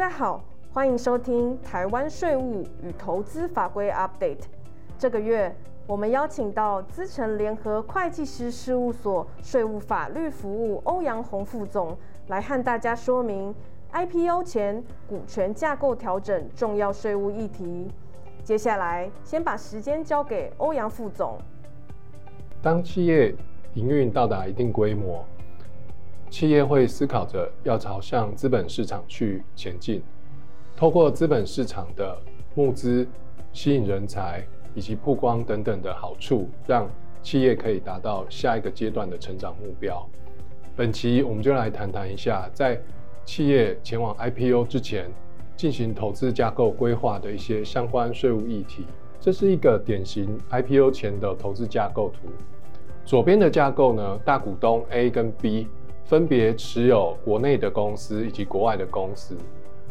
[0.00, 0.42] 大家好，
[0.72, 4.44] 欢迎收听台湾税务与投资法规 Update。
[4.96, 5.54] 这个月，
[5.86, 11.94] 我们邀请到资诚联合会计师事务所税务法律服务欧阳宏副总
[12.28, 13.54] 来和大家说明
[13.92, 17.86] IPO 前股权架构调整重要税务议题。
[18.42, 21.36] 接下来，先把时间交给欧阳副总。
[22.62, 23.34] 当企业
[23.74, 25.22] 营运到达一定规模，
[26.30, 30.00] 企业会思考着要朝向资本市场去前进，
[30.76, 32.16] 透过资本市场的
[32.54, 33.06] 募资、
[33.52, 36.88] 吸引人才以及曝光等等的好处，让
[37.20, 40.08] 企业可以达到下一个阶段的成长目标。
[40.76, 42.80] 本期我们就来谈谈一下，在
[43.24, 45.10] 企业前往 IPO 之前
[45.56, 48.86] 进行投资架构规划的一些相关税务议题。
[49.20, 52.30] 这是一个典型 IPO 前的投资架构图。
[53.04, 55.66] 左边的架构呢，大股东 A 跟 B。
[56.10, 59.36] 分别持有国内的公司以及国外的公司。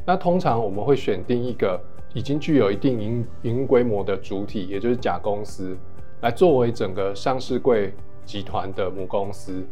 [0.06, 1.80] 那通常我们会选定一个
[2.14, 5.78] 已经具有一定营营规模的主体，也就是甲公司，
[6.20, 7.94] 来作为整个上市柜
[8.26, 9.66] 集团的母公司。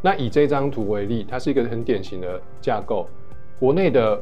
[0.00, 3.06] 那以这张图为例，它是一个很典型的架构。
[3.60, 4.18] 国内的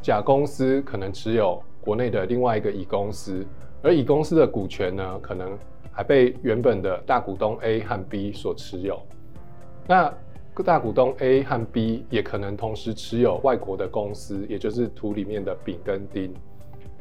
[0.00, 3.44] 甲公司可能持有国内的另外一个乙公司，
[3.82, 5.50] 而乙公司的股权呢，可能
[5.92, 8.98] 还被原本的大股东 A 和 B 所持有。
[9.86, 10.10] 那
[10.56, 16.32] 各大股东 A 和 B 也可能同时持有外国的公司，也就是图里面的丙跟丁。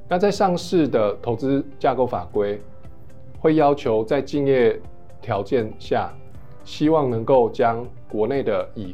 [0.09, 2.59] 那在上市的投资架构法规
[3.39, 4.77] 会要求在竞业
[5.21, 6.13] 条件下，
[6.65, 8.93] 希望能够将国内的乙、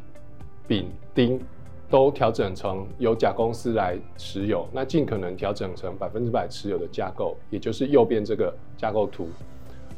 [0.68, 1.42] 丙、丁
[1.90, 9.28] 都调整成由甲公司来持有，那尽可能调整成百分之百持有的架构，也就是右边这个架构图。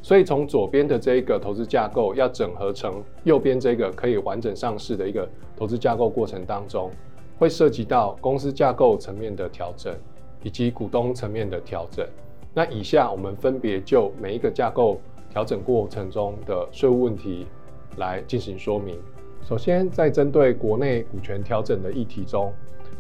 [0.04, 6.92] 所以从左边的这一个投资架构要整合成右边这个可以完整上市的一个投资架构过程当中，
[7.40, 9.96] 会涉及到公司架构层面的调整
[10.44, 12.06] 以及股东层面的调整。
[12.54, 15.00] 那以下我们分别就每一个架构
[15.32, 17.48] 调整过程中的税务问题
[17.96, 19.00] 来进行说明。
[19.42, 22.52] 首先，在针对国内股权调整的议题中，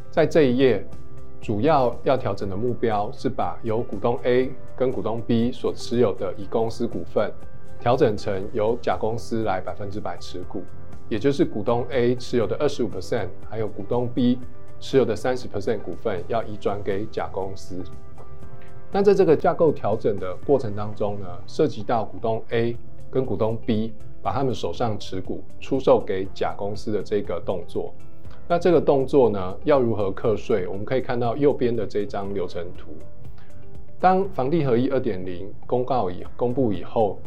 [0.09, 0.87] 在这一页。
[1.43, 7.29] 主要要调整的目标是把由股东 A 跟股东 B 所持有的乙公司股份
[7.81, 10.63] 调整成由甲公司来百分之百持股，
[11.09, 14.39] 也就是股东 A 持有的二十五 percent，还有股东 B
[14.79, 17.83] 持有的三十 percent 股份要移转给甲公司。
[18.89, 22.77] 那在这个架构调整的过程当中呢，涉及到股东 A
[23.11, 27.93] 跟股东 B 把他们手上持股出售给甲公司的这个动作。
[28.47, 30.67] 那这个动作呢，要如何课税？
[30.67, 32.91] 我们可以看到右边的这张流程图。
[33.99, 37.17] 当房地合一二点零公告以公布以后，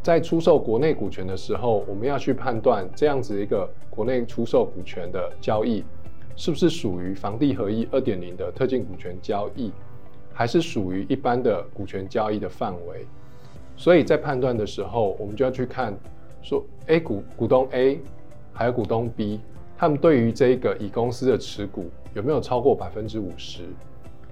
[0.00, 5.82] 在出售国内股权的时候，我们要去判断这样子一个国内出售股权的交易，
[6.36, 9.72] 是不是属于房地合一二点零的特定股权交易，
[10.32, 13.04] 还是属于一般的股权交易的范围？
[13.76, 15.92] 所以在判断的时候，我们就要去看
[16.42, 17.98] 说，A 股股东 A
[18.52, 19.40] 还有股东 B。
[19.84, 23.64] 他们对于这个乙公司的持股有没有超过百分之五十？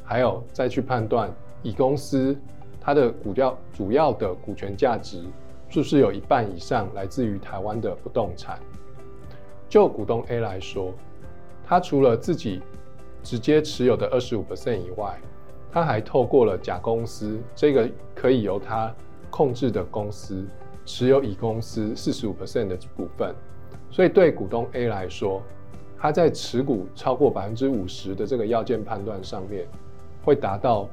[0.02, 1.30] 还有再去判断
[1.62, 2.34] 乙公司
[2.80, 5.22] 它的股票主要的股权价值
[5.68, 8.58] 是不是有一半以上来自于台湾的不动产？
[9.68, 10.94] 就股东 A 来说，
[11.66, 12.62] 他除了自己
[13.22, 15.20] 直接持有的二十五 percent 以外，
[15.70, 18.90] 他还透过了甲公司这个可以由他
[19.28, 20.46] 控制的公司
[20.86, 23.34] 持有乙公司四十五 percent 的股份。
[23.92, 25.42] 所以对股东 A 来说，
[25.98, 29.68] 他在持股超过百分之五十的这个要件判断上面，
[30.24, 30.88] 会达到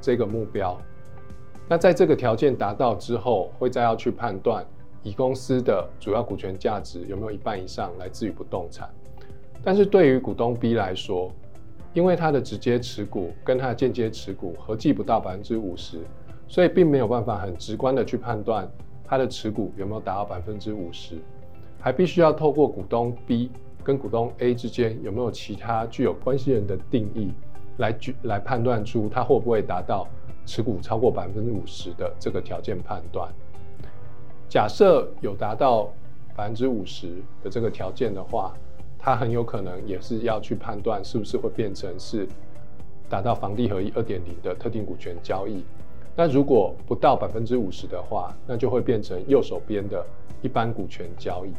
[0.00, 0.76] 这个目标。
[1.68, 4.66] 那在这个条件达到之后，会再要去判断
[5.02, 8.88] 乙公司的主要股权价值有没有一半以上来自于不动产。
[9.62, 11.30] 但是对于股东 B 来说，
[11.92, 16.00] 因为他的直接持股跟他的间接持股合计不到百分之五十，
[16.46, 18.66] 所以并没有办法很直观的去判断
[19.04, 21.18] 他的持股有没有达到百分之五十。
[21.80, 23.50] 还必须要透过股东 B
[23.84, 27.32] 跟股东 A 之间有没有其他具有关系人的定义，
[27.78, 30.06] 来举来判断出他会不会达到
[30.44, 33.32] 持股超过百分之五十的这个条件判断。
[34.48, 35.88] 假设有达到
[36.34, 37.08] 百分之五十
[37.42, 38.54] 的这个条件的话，
[38.98, 42.26] 他很有可能也是要去判断是不是会变成是
[43.08, 45.64] 达到房地合一二点零的特定股权交易。
[46.16, 50.04] 那如果不到百分之五十的话，那就会变成右手边的
[50.42, 51.52] 一般股权交易。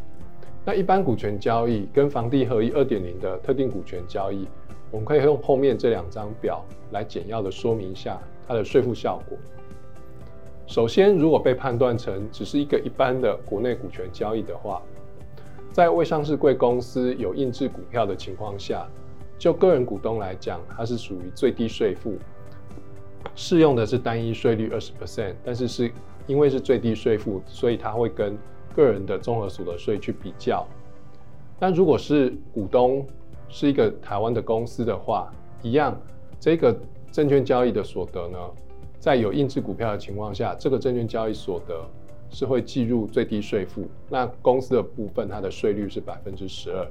[0.66, 4.48] 那一般股权交易跟房地合一二点零的特定股权交易，
[4.92, 9.38] 我们可以用后面这两张表来简要的说明一下它的税负效果。
[10.68, 14.82] 首先，如果被判断成只是一个一般的国内股权交易的话，
[15.72, 18.88] 在未上市贵公司有印制股票的情况下，
[19.40, 22.16] 就个人股东来讲，它是属于最低税负，
[23.34, 25.92] 适用的是单一税率二十 percent，但是是
[26.28, 28.38] 因为是最低税负，所以它会跟
[28.76, 30.66] 个人的综合所得税去比较。
[31.60, 33.06] 但如果是股东
[33.50, 35.32] 是一个台湾的公司的话，
[35.62, 36.00] 一样，
[36.40, 36.74] 这个
[37.12, 38.38] 证券交易的所得呢，
[39.00, 41.86] 在有印制股票的情况下，这个证券交易所得
[42.30, 43.86] 是会计入最低税负。
[44.08, 46.88] 那公司的部分，它的税率是百分之十二。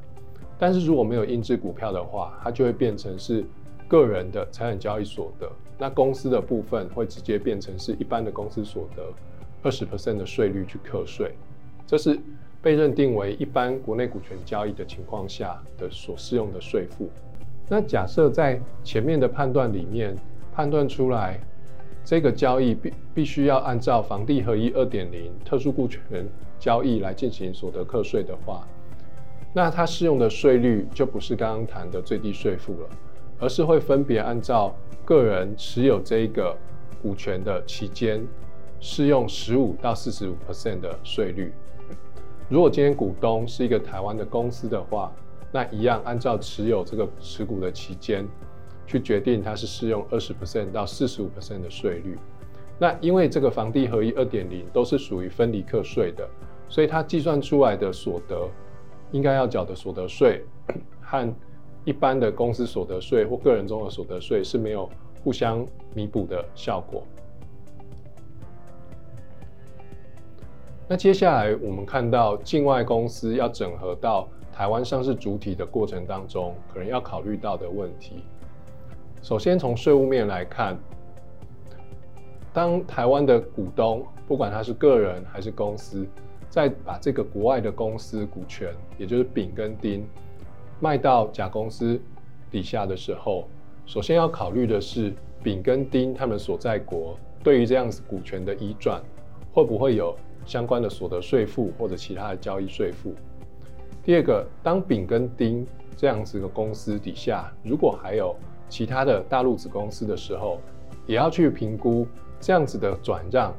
[0.58, 3.44] 但是如果没有印制股票的话，它就会变成是
[3.86, 5.50] 个人的财产交易所得。
[5.78, 9.02] 那公司的部分会直接变成是一般的公司所得
[9.62, 11.32] 二十 percent 的税率去课税。
[11.88, 12.16] 这是
[12.62, 17.10] 被认定为一般国内股权交易的情况下的所适用的税负。
[17.68, 20.16] 那假设在前面的判断里面
[20.54, 21.40] 判断出来。
[22.04, 26.26] 这个交易必必须要按照房地合一二点零特殊股权
[26.58, 28.66] 交易来进行所得课税的话，
[29.52, 32.88] 那它适用的税率就不是刚刚谈的最低税负了，
[33.38, 34.74] 而是会分别按照
[35.04, 36.56] 个人持有这一个
[37.02, 38.26] 股权的期间，
[38.80, 41.52] 适用十五到四十五 percent 的税率。
[42.48, 45.12] 如果今天股东是一个台湾的公司的话，
[45.52, 48.26] 那一样按照持有这个持股的期间。
[48.90, 52.16] 去决定它是适用二十 percent 到四十五 percent 的税率。
[52.78, 56.26] 那因为这个房地合一二点零都是属于分离课税的，
[56.70, 58.48] 所以它计算出来的所得
[59.12, 60.42] 应该要缴的所得税
[61.02, 61.34] 和
[61.84, 64.88] 一般的公司所得税或个人综合所得税是没有
[65.22, 67.06] 互相弥补的效果。
[70.90, 78.24] 那接下来我们看到境外公司要整合到台湾上市主体的过程当中，可能要考虑到的问题。
[79.20, 80.78] 首先，从税务面来看，
[82.54, 86.06] 当台湾的股东，不管他是个人还是公司，
[86.48, 90.08] 在把这个国外的公司股权，也就是丙跟丁，
[90.80, 92.00] 卖到甲公司
[92.50, 93.46] 底下的时候，
[93.84, 95.12] 首先要考虑的是
[95.42, 97.14] 丙跟丁他们所在国
[97.44, 99.02] 对于这样子股权的移转，
[99.52, 100.16] 会不会有
[100.48, 103.14] 相关的所得税负或者其他的交易税负。
[104.02, 108.34] 第二个，当丙跟丁这样子的公司底下，如果还有
[108.66, 110.58] 其他的大陆子公司的时候，
[111.06, 112.06] 也要去评估
[112.40, 113.54] 这样子的转让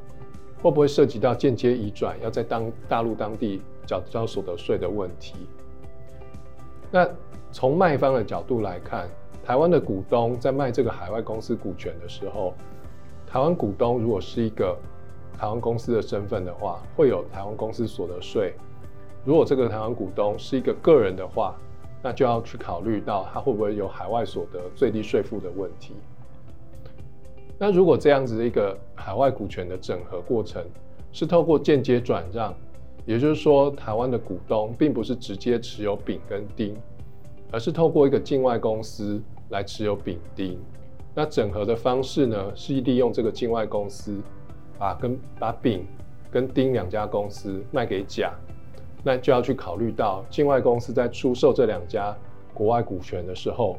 [0.60, 5.46] 会不会涉及到间接移转，要在当大陆当地缴交所得税的问题。
[6.90, 7.08] 那
[7.52, 9.08] 从卖方的角度来看，
[9.44, 12.52] 台湾的股东在卖这个海外公司股权的时候，
[13.28, 14.76] 台湾股东如果是一个
[15.40, 18.52] 台湾公司的身份的话，会有台湾公司所得税；
[19.24, 21.56] 如果这个台湾股东是一个个人的话，
[22.02, 25.94] 那就要去考虑到他会不会有海外所得最低税负的问题。
[27.58, 30.62] 那如果这样子的一个海外股权的整合过程
[31.10, 32.54] 是透过间接转让，
[33.06, 36.76] 也就是说台湾的股东并不是直接持有丙跟丁，
[37.50, 40.58] 而是透过一个境外公司来持有丙丁。
[41.14, 44.20] 那整合的方式呢，是利用这个境外公司
[44.80, 45.86] 把跟把丙
[46.30, 48.32] 跟丁两家公司卖给甲。
[49.04, 52.16] 那就要去考虑到境外公司在出售这两家
[52.52, 53.78] 国外股权的时候，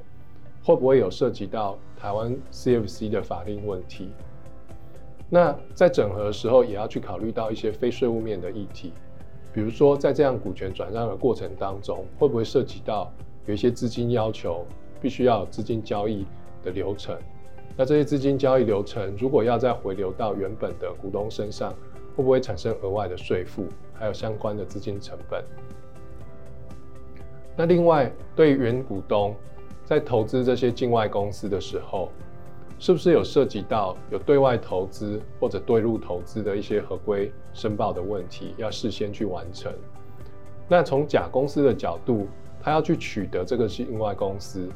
[0.63, 4.09] 会不会有涉及到台湾 CFC 的法令问题？
[5.30, 8.94] 那在整合的时候，也要去考虑到一些非税务面的议题，
[9.54, 13.11] 比如说在这样股权转让的过程当中，会不会涉及到
[13.45, 14.66] 有一些资金要求，
[14.99, 16.25] 必须要资金交易
[16.64, 17.16] 的流程？
[17.78, 21.71] 那这些资金交易流程，如果要再回流到原本的股东身上，
[22.16, 23.66] 会不会产生额外的税负？
[23.94, 25.44] 还有相关的资金成本。
[27.56, 29.35] 那另外，对于原股东
[29.85, 32.09] 在投资这些境外公司的时候，
[32.80, 39.71] 是不是有涉及到有对外投资或者对入投资的一些合规申报的问题，要事先去完成？
[40.68, 42.28] 那从甲公司的角度，
[42.59, 44.68] 他要去取得这个境外公司，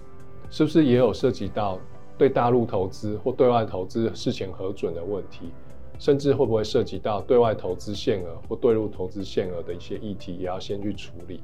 [0.49, 1.79] 是不是也有涉及到
[2.17, 5.51] 对大陆投资或对外投资事前核准的问题？
[5.97, 11.39] 甚至会不会涉及到对外投资限额或对入投资限额的一些议题，也要先去处理。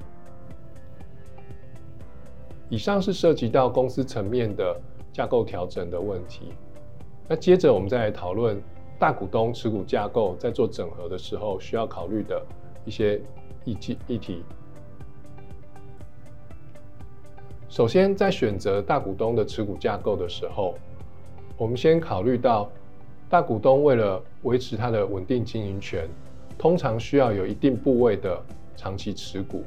[2.69, 4.77] 以上是涉及到公司层面的
[5.13, 6.53] 架构调整的问题。
[7.29, 8.61] 那接着我们再来讨论
[8.99, 12.45] 大股东持股架构在做整合的时候需要考虑的
[12.83, 13.21] 一些
[13.63, 14.43] 议题议题。
[17.71, 20.75] 首先，在选择大股东的持股架构的时候，
[21.55, 22.69] 我们先考虑到。
[23.29, 26.05] 大股东为了维持它的稳定经营权，
[26.57, 28.37] 通常需要有一定部位的
[28.75, 29.63] 长期持股，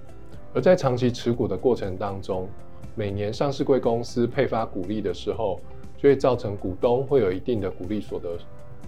[0.52, 2.46] 而在长期持股的过程当中，
[2.94, 5.58] 每年上市贵公司配发股利的时候，
[5.96, 8.36] 就会造成股东会有一定的股利所得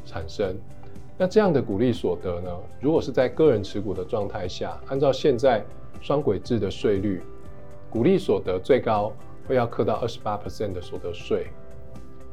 [0.05, 0.55] 产生。
[1.17, 5.65] 那这样的股利所得呢，如果是在个人持股的状态下，按照现在
[6.03, 7.23] 双轨制的税率，
[7.91, 9.13] 股利所得最高
[9.47, 11.47] 会要课到二十八 percent 的所得税。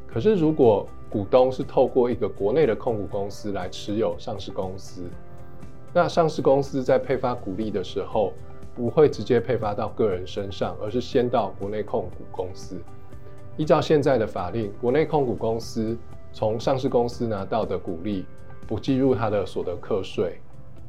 [0.07, 5.03] 可是如果股东是透过一个国内的控股公司来持有上市公司，
[5.93, 8.33] 那上市公司在配发股利的时候，
[8.75, 12.81] 不会直接配发到个人身上，而是先到国内控股公司。
[13.57, 15.95] 依照现在的法令，国内控股公司
[16.31, 18.25] 从上市公司拿到的股利
[18.65, 20.39] 不计入它的所得课税，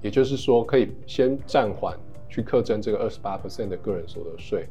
[0.01, 1.95] 也就是说可以先暂缓
[2.35, 4.67] 去课征这个二十八 percent 的个人所得税。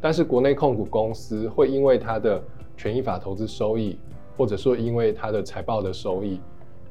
[0.00, 2.42] 但是国内控股公司会因为它的
[2.76, 3.96] 权益法投资收益，
[4.36, 6.40] 或者说因为它的财报的收益，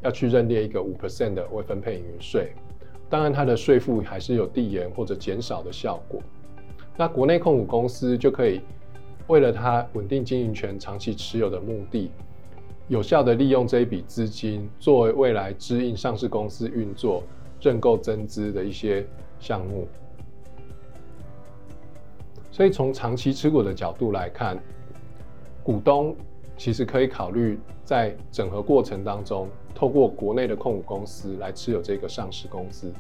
[0.02, 2.54] 要去认列一个五 percent 的未分配盈余税。
[3.10, 6.22] 当然，它的税负还是有递延或者减少的效果。
[6.96, 8.62] 那国内控股公司就可以。
[9.28, 12.12] 为了它稳定经营权长期持有的目的，
[12.88, 17.24] 有效地利用这一笔资金作为未来支应上市公司运作、
[17.60, 19.04] 认购增资的一些
[19.40, 19.88] 项目。
[22.56, 24.58] 所以从长期持股的角度来看，
[25.62, 26.16] 股东
[26.56, 32.94] 其实可以考虑在整合过程当中，透过国内的控股公司来持有这个上市公司。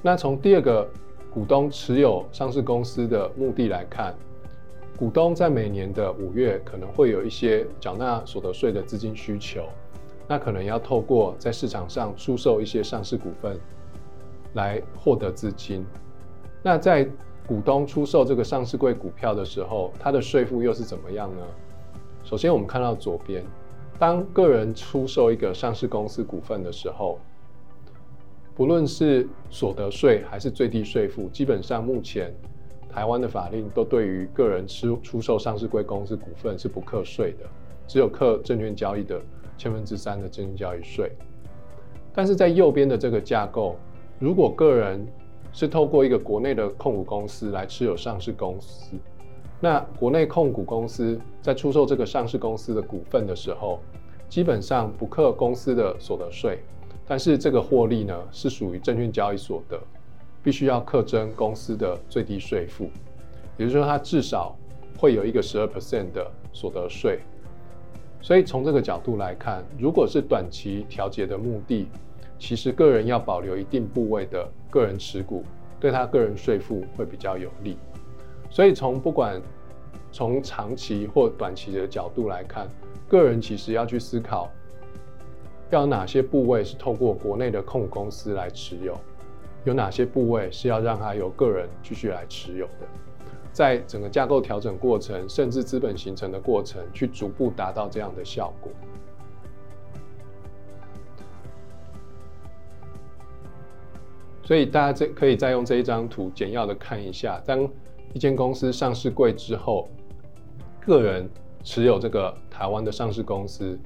[0.00, 0.88] 那从第二个。
[1.32, 4.12] 股东持有上市公司的目的来看，
[4.96, 9.64] 股东在每年的五月可能会有一些缴纳所得税的资金需求，
[10.26, 13.56] 那可能要透过在市场上出售一些上市股份
[14.54, 15.86] 来获得资金。
[16.62, 17.08] 那在
[17.46, 21.42] 股东出售这个上市柜股票的时候，它的税负又是怎么样呢？
[22.22, 23.44] 首先，我们看到左边，
[23.98, 27.18] 当个人出售一个上市公司股份的时候。
[28.52, 32.34] 不论是所得税还是最低税负，基本上目前
[32.90, 37.46] 台湾的法令都对于个人出出售上市柜公司股份是不课税的，
[37.86, 39.18] 只有课证券交易的
[39.56, 41.10] 千分之三的证券交易税。
[42.12, 43.76] 但是在右边的这个架构，
[44.18, 45.06] 如果个人
[45.52, 48.96] 是透过一个国内的控股公司来持有上市公司，
[49.60, 53.80] 那国内控股公司在出售这个上市公司的股份的时候，
[54.28, 56.60] 基本上不课公司的所得税。
[57.06, 59.76] 但是这个获利呢，是属于证券交易所得，
[60.44, 62.88] 必须要课征公司的最低税负，
[63.58, 64.56] 也就是说，它至少
[64.96, 67.18] 会有一个十二 percent 的所得税。
[68.22, 71.88] 所以从这个角度来看，如果是短期调节的目的，
[72.40, 75.44] 其实个人要保留一定部位的个人持股，
[75.78, 77.76] 对他个人税负会比较有利。
[78.50, 79.40] 所以从不管
[80.10, 82.66] 从长期或短期的角度来看，
[83.08, 84.50] 个人其实要去思考。
[85.68, 88.98] 要哪些部位是透过国内的控股公司来持有？
[89.64, 92.86] 有哪些部位是要让它由个人继续来持有的？
[93.52, 98.72] 在整个架构调整过程，甚至资本形成的过程，去逐步达到这样的效果。
[104.50, 107.70] 所以大家这可以再用这一张图简要的看一下：当
[108.12, 109.88] 一间公司上市柜之后，
[110.80, 111.30] 个人
[111.62, 113.78] 持有这个台湾的上市公司，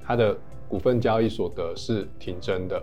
[0.00, 0.34] 它的
[0.70, 2.82] 股份交易所得是停征的。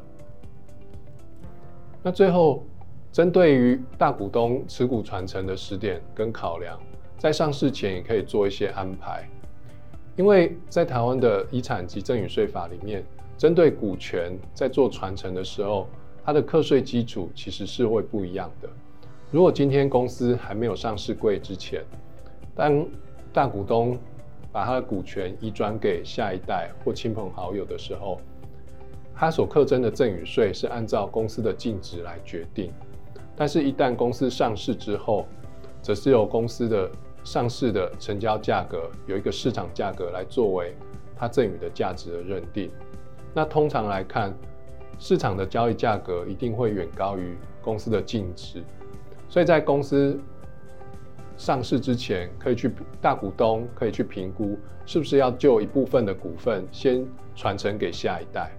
[2.03, 2.63] 那最后，
[3.11, 6.79] 针对于大股东持股传承的时点跟考量，
[7.17, 9.27] 在上市前也可以做一些安排。
[10.17, 13.03] 因为在台湾的遗产及赠与税法里面，
[13.39, 15.87] 针对股权在做传承的时候，
[16.25, 18.69] 它的课税基础其实是会不一样的。
[19.31, 21.83] 如果今天公司还没有上市柜之前，
[22.55, 22.85] 当
[23.33, 23.97] 大股东
[24.51, 28.21] 把他的股权移转给下一代或亲朋好友的时候，
[29.15, 32.71] 他所课征的赠与税是按照公司的净值来决定。
[33.35, 35.25] 但是，一旦公司上市之后，
[35.81, 36.89] 则是由公司的
[37.23, 40.75] 上市的成交价格有一个市场价格来作为
[41.15, 42.69] 它赠与的价值的认定。
[43.33, 44.31] 那通常来看，
[44.99, 48.63] 市场的交易价格一定会远高于公司的净值，
[49.29, 50.19] 所以在公司。
[51.35, 52.71] 上市之前，可以去
[53.01, 57.03] 大股东可以去评估，是不是要就一部分的股份先
[57.35, 58.51] 传承给下一代。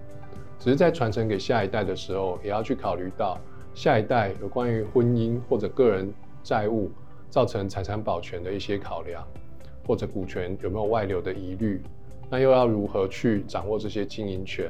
[0.59, 3.39] 只是在传承给下一代的时候，也要去考虑到
[3.73, 6.13] 下一代有关于婚姻或者个人
[6.43, 6.91] 债务
[7.29, 9.25] 造成财产保全的一些考量，
[9.87, 11.81] 或者股权有没有外流的疑虑，
[12.29, 14.69] 那又要如何去掌握这些经营权？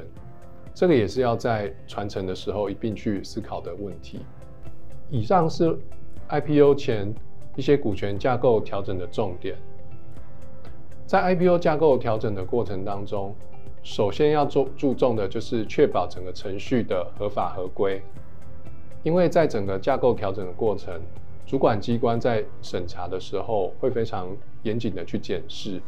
[0.76, 4.20] 这个也是要在传承的时候一并去思考的问题。
[5.10, 5.76] 以上是
[6.28, 7.12] IPO 前。
[7.56, 9.56] 一些股权架构调整的重点，
[11.06, 13.34] 在 IPO 架构调整的过程当中，
[13.82, 18.02] 首先要做注重的就是确保整个程序的合法合规。
[19.02, 21.00] 因为在整个架构调整的过程，
[21.46, 24.28] 主管机关在审查的时候会非常
[24.62, 25.80] 严谨的去检视，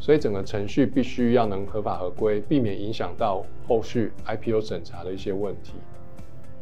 [0.00, 5.74] 所以整个程序必须要能合法合规，避免影响到后续 IPO 审查的一些问题。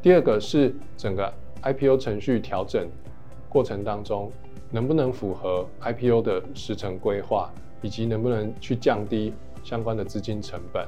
[0.02, 2.88] 第二个是整个 IPO 程序调整。
[3.48, 4.30] 过程当中，
[4.70, 7.50] 能不能符合 IPO 的时程规划，
[7.80, 9.32] 以及能不能去降低
[9.64, 10.86] 相关的资金成本，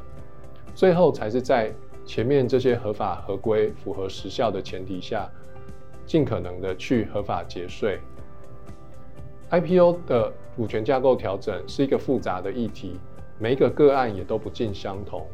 [0.75, 1.73] 最后才是在
[2.05, 5.31] 前面这些合法合规、符合时效的前提下，
[6.05, 7.99] 尽可能的去合法节税。
[9.50, 12.99] IPO 的股权架构调整是一个复杂的议题，
[13.38, 15.25] 每一个个案也都不尽相同。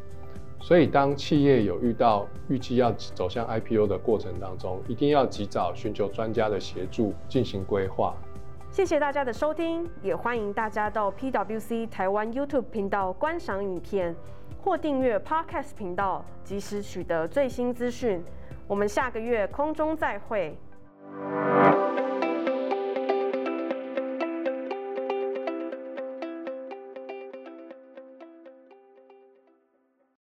[0.61, 8.13] 所以，当企业有遇到预计要走向 IPO 的过程当中，一定要及早寻求专家的协助进行规划。
[8.69, 14.15] 谢谢大家的收听，也欢迎大家到 PwC 台湾 YouTube 频道观赏影片，
[14.61, 18.23] 或订阅 Podcast 频道，及时取得最新资讯。
[18.67, 20.55] 我们下个月空中再会。